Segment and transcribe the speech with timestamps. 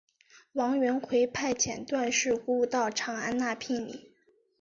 [0.53, 4.11] 王元逵派遣段氏姑到长安纳聘礼。